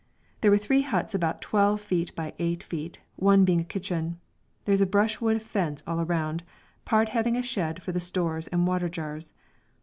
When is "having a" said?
7.09-7.43